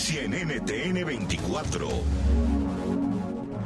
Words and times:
Noticia 0.00 0.22
en 0.22 0.32
NTN 0.32 1.04
24. 1.04 1.88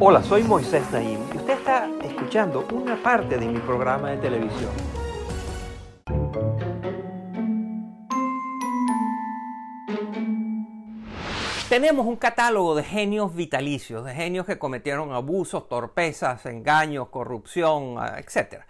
Hola, 0.00 0.20
soy 0.24 0.42
Moisés 0.42 0.82
Naim 0.90 1.20
y 1.32 1.36
usted 1.36 1.52
está 1.52 1.88
escuchando 2.02 2.66
una 2.72 3.00
parte 3.00 3.38
de 3.38 3.46
mi 3.46 3.60
programa 3.60 4.10
de 4.10 4.16
televisión. 4.16 4.72
Tenemos 11.68 12.04
un 12.04 12.16
catálogo 12.16 12.74
de 12.74 12.82
genios 12.82 13.32
vitalicios, 13.34 14.04
de 14.04 14.14
genios 14.14 14.44
que 14.44 14.58
cometieron 14.58 15.12
abusos, 15.12 15.68
torpezas, 15.68 16.44
engaños, 16.46 17.10
corrupción, 17.10 17.96
etc. 18.18 18.62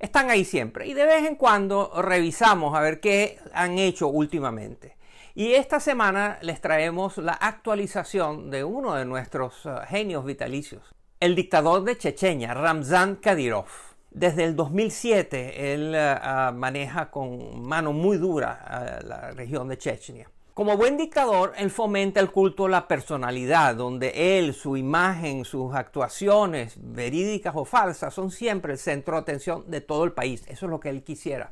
Están 0.00 0.30
ahí 0.30 0.44
siempre 0.44 0.88
y 0.88 0.94
de 0.94 1.06
vez 1.06 1.24
en 1.26 1.36
cuando 1.36 1.92
revisamos 2.02 2.74
a 2.74 2.80
ver 2.80 2.98
qué 2.98 3.38
han 3.52 3.78
hecho 3.78 4.08
últimamente. 4.08 4.93
Y 5.36 5.54
esta 5.54 5.80
semana 5.80 6.38
les 6.42 6.60
traemos 6.60 7.18
la 7.18 7.32
actualización 7.32 8.52
de 8.52 8.62
uno 8.62 8.94
de 8.94 9.04
nuestros 9.04 9.66
uh, 9.66 9.78
genios 9.88 10.24
vitalicios, 10.24 10.94
el 11.18 11.34
dictador 11.34 11.82
de 11.82 11.98
Chechenia, 11.98 12.54
Ramzan 12.54 13.16
Kadyrov. 13.16 13.66
Desde 14.12 14.44
el 14.44 14.54
2007 14.54 15.74
él 15.74 15.92
uh, 15.92 16.50
uh, 16.50 16.56
maneja 16.56 17.10
con 17.10 17.66
mano 17.66 17.92
muy 17.92 18.16
dura 18.16 19.00
la 19.04 19.32
región 19.32 19.66
de 19.66 19.76
Chechenia. 19.76 20.30
Como 20.54 20.76
buen 20.76 20.96
dictador, 20.96 21.52
él 21.56 21.72
fomenta 21.72 22.20
el 22.20 22.30
culto 22.30 22.66
a 22.66 22.68
la 22.68 22.86
personalidad, 22.86 23.74
donde 23.74 24.38
él, 24.38 24.54
su 24.54 24.76
imagen, 24.76 25.44
sus 25.44 25.74
actuaciones, 25.74 26.76
verídicas 26.76 27.56
o 27.56 27.64
falsas, 27.64 28.14
son 28.14 28.30
siempre 28.30 28.74
el 28.74 28.78
centro 28.78 29.16
de 29.16 29.22
atención 29.22 29.68
de 29.68 29.80
todo 29.80 30.04
el 30.04 30.12
país. 30.12 30.44
Eso 30.46 30.66
es 30.66 30.70
lo 30.70 30.78
que 30.78 30.90
él 30.90 31.02
quisiera. 31.02 31.50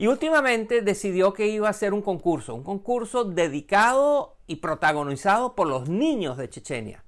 Y 0.00 0.06
últimamente 0.06 0.80
decidió 0.80 1.34
que 1.34 1.48
iba 1.48 1.66
a 1.66 1.72
hacer 1.72 1.92
un 1.92 2.00
concurso, 2.00 2.54
un 2.54 2.62
concurso 2.62 3.24
dedicado 3.24 4.38
y 4.46 4.56
protagonizado 4.56 5.54
por 5.54 5.68
los 5.68 5.90
niños 5.90 6.38
de 6.38 6.48
Chechenia, 6.48 7.04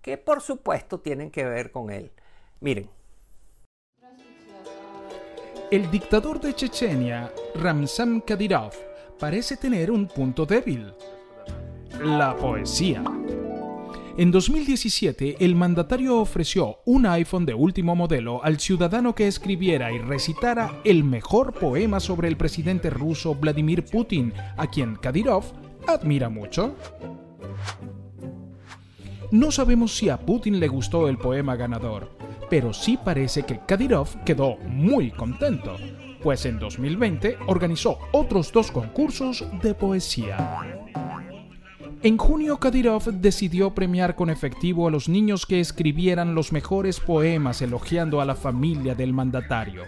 que 0.00 0.16
por 0.16 0.40
supuesto 0.40 1.00
tienen 1.00 1.30
que 1.30 1.44
ver 1.44 1.70
con 1.70 1.90
él. 1.90 2.12
Miren. 2.60 2.88
El 5.70 5.90
dictador 5.90 6.40
de 6.40 6.54
Chechenia, 6.54 7.30
Ramzan 7.56 8.22
Kadyrov, 8.22 8.72
parece 9.18 9.58
tener 9.58 9.90
un 9.90 10.08
punto 10.08 10.46
débil. 10.46 10.94
La 12.00 12.34
poesía. 12.34 13.04
En 14.16 14.30
2017, 14.30 15.44
el 15.44 15.56
mandatario 15.56 16.20
ofreció 16.20 16.78
un 16.84 17.04
iPhone 17.04 17.44
de 17.44 17.54
último 17.54 17.96
modelo 17.96 18.44
al 18.44 18.60
ciudadano 18.60 19.12
que 19.12 19.26
escribiera 19.26 19.90
y 19.90 19.98
recitara 19.98 20.80
el 20.84 21.02
mejor 21.02 21.52
poema 21.52 21.98
sobre 21.98 22.28
el 22.28 22.36
presidente 22.36 22.90
ruso 22.90 23.34
Vladimir 23.34 23.84
Putin, 23.84 24.32
a 24.56 24.68
quien 24.68 24.94
Kadyrov 24.94 25.42
admira 25.88 26.28
mucho. 26.28 26.76
No 29.32 29.50
sabemos 29.50 29.96
si 29.96 30.08
a 30.10 30.20
Putin 30.20 30.60
le 30.60 30.68
gustó 30.68 31.08
el 31.08 31.18
poema 31.18 31.56
ganador, 31.56 32.16
pero 32.48 32.72
sí 32.72 32.96
parece 33.04 33.42
que 33.42 33.62
Kadyrov 33.66 34.22
quedó 34.22 34.58
muy 34.58 35.10
contento, 35.10 35.74
pues 36.22 36.46
en 36.46 36.60
2020 36.60 37.38
organizó 37.48 37.98
otros 38.12 38.52
dos 38.52 38.70
concursos 38.70 39.44
de 39.60 39.74
poesía. 39.74 40.84
En 42.04 42.18
junio, 42.18 42.58
Kadyrov 42.58 43.04
decidió 43.14 43.74
premiar 43.74 44.14
con 44.14 44.28
efectivo 44.28 44.86
a 44.86 44.90
los 44.90 45.08
niños 45.08 45.46
que 45.46 45.58
escribieran 45.58 46.34
los 46.34 46.52
mejores 46.52 47.00
poemas 47.00 47.62
elogiando 47.62 48.20
a 48.20 48.26
la 48.26 48.34
familia 48.34 48.94
del 48.94 49.14
mandatario. 49.14 49.84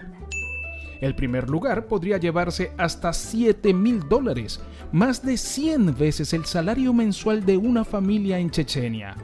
El 1.02 1.14
primer 1.14 1.50
lugar 1.50 1.88
podría 1.88 2.16
llevarse 2.16 2.72
hasta 2.78 3.12
7 3.12 3.74
mil 3.74 4.08
dólares, 4.08 4.62
más 4.92 5.22
de 5.22 5.36
100 5.36 5.94
veces 5.94 6.32
el 6.32 6.46
salario 6.46 6.94
mensual 6.94 7.44
de 7.44 7.58
una 7.58 7.84
familia 7.84 8.38
en 8.38 8.48
Chechenia. 8.48 9.14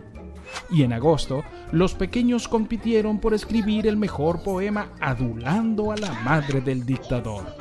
Y 0.68 0.82
en 0.82 0.92
agosto, 0.92 1.44
los 1.70 1.94
pequeños 1.94 2.46
compitieron 2.46 3.20
por 3.20 3.32
escribir 3.32 3.86
el 3.86 3.96
mejor 3.96 4.42
poema 4.42 4.92
adulando 5.00 5.92
a 5.92 5.96
la 5.96 6.12
madre 6.24 6.60
del 6.60 6.84
dictador. 6.84 7.56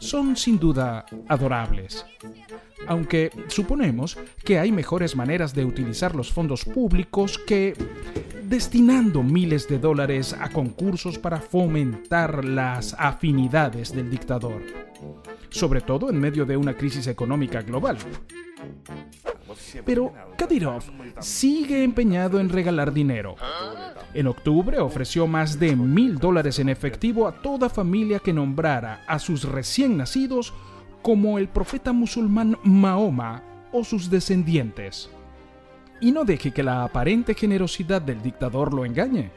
Son 0.00 0.36
sin 0.36 0.58
duda 0.58 1.06
adorables, 1.28 2.04
aunque 2.86 3.30
suponemos 3.48 4.18
que 4.44 4.58
hay 4.58 4.72
mejores 4.72 5.16
maneras 5.16 5.54
de 5.54 5.64
utilizar 5.64 6.14
los 6.14 6.32
fondos 6.32 6.64
públicos 6.64 7.38
que 7.38 7.74
destinando 8.42 9.22
miles 9.22 9.68
de 9.68 9.78
dólares 9.78 10.34
a 10.38 10.50
concursos 10.50 11.18
para 11.18 11.40
fomentar 11.40 12.44
las 12.44 12.94
afinidades 12.98 13.94
del 13.94 14.10
dictador, 14.10 14.62
sobre 15.50 15.80
todo 15.80 16.10
en 16.10 16.20
medio 16.20 16.44
de 16.44 16.56
una 16.56 16.76
crisis 16.76 17.06
económica 17.06 17.62
global. 17.62 17.98
Pero 19.84 20.12
Kadyrov 20.36 20.82
sigue 21.20 21.84
empeñado 21.84 22.40
en 22.40 22.48
regalar 22.48 22.92
dinero. 22.92 23.36
En 24.12 24.26
octubre 24.26 24.78
ofreció 24.78 25.26
más 25.26 25.58
de 25.58 25.74
mil 25.76 26.18
dólares 26.18 26.58
en 26.58 26.68
efectivo 26.68 27.26
a 27.26 27.42
toda 27.42 27.68
familia 27.68 28.18
que 28.18 28.32
nombrara 28.32 29.02
a 29.06 29.18
sus 29.18 29.44
recién 29.44 29.96
nacidos 29.96 30.52
como 31.02 31.38
el 31.38 31.48
profeta 31.48 31.92
musulmán 31.92 32.58
Mahoma 32.62 33.42
o 33.72 33.84
sus 33.84 34.08
descendientes. 34.08 35.10
Y 36.00 36.12
no 36.12 36.24
deje 36.24 36.52
que 36.52 36.62
la 36.62 36.84
aparente 36.84 37.34
generosidad 37.34 38.00
del 38.00 38.22
dictador 38.22 38.72
lo 38.72 38.84
engañe. 38.84 39.30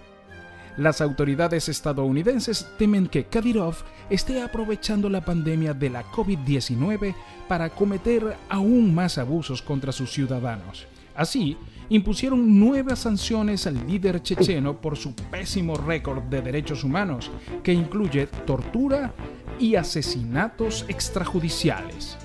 Las 0.77 1.01
autoridades 1.01 1.69
estadounidenses 1.69 2.67
temen 2.77 3.07
que 3.07 3.25
Kadyrov 3.25 3.75
esté 4.11 4.43
aprovechando 4.43 5.09
la 5.09 5.25
pandemia 5.25 5.73
de 5.73 5.89
la 5.89 6.03
COVID-19 6.11 7.15
para 7.47 7.71
cometer 7.71 8.38
aún 8.47 8.93
más 8.93 9.17
abusos 9.17 9.63
contra 9.63 9.91
sus 9.91 10.11
ciudadanos. 10.11 10.85
Así, 11.16 11.57
impusieron 11.89 12.59
nuevas 12.59 12.99
sanciones 12.99 13.66
al 13.66 13.87
líder 13.87 14.21
checheno 14.21 14.79
por 14.79 14.97
su 14.97 15.16
pésimo 15.16 15.75
récord 15.75 16.21
de 16.23 16.43
derechos 16.43 16.83
humanos, 16.83 17.31
que 17.63 17.73
incluye 17.73 18.28
tortura 18.46 19.16
y 19.59 19.75
asesinatos 19.75 20.85
extrajudiciales. 20.87 22.17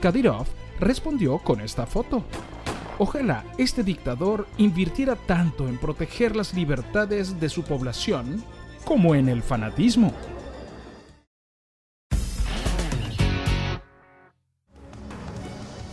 Kadyrov 0.00 0.46
respondió 0.78 1.38
con 1.38 1.60
esta 1.60 1.84
foto. 1.84 2.24
Ojalá 3.02 3.42
este 3.58 3.82
dictador 3.82 4.46
invirtiera 4.58 5.16
tanto 5.16 5.66
en 5.66 5.76
proteger 5.76 6.36
las 6.36 6.54
libertades 6.54 7.40
de 7.40 7.48
su 7.48 7.64
población 7.64 8.44
como 8.84 9.16
en 9.16 9.28
el 9.28 9.42
fanatismo. 9.42 10.12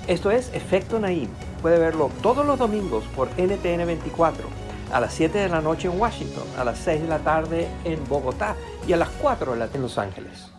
Esto 0.08 0.30
es 0.30 0.54
Efecto 0.54 1.00
Naim. 1.00 1.30
Puede 1.64 1.80
verlo 1.80 2.12
todos 2.22 2.46
los 2.46 2.60
domingos 2.60 3.04
por 3.16 3.30
NTN 3.30 3.88
24, 3.88 4.48
a 4.94 5.00
las 5.00 5.12
7 5.12 5.36
de 5.36 5.50
la 5.50 5.62
noche 5.62 5.88
en 5.88 6.00
Washington, 6.00 6.44
a 6.60 6.64
las 6.64 6.78
6 6.78 7.02
de 7.02 7.08
la 7.08 7.18
tarde 7.18 7.68
en 7.86 8.08
Bogotá 8.08 8.56
y 8.88 8.94
a 8.94 8.98
las 8.98 9.10
4 9.20 9.54
de 9.54 9.58
la 9.58 9.70
en 9.74 9.82
Los 9.82 9.98
Ángeles. 9.98 10.59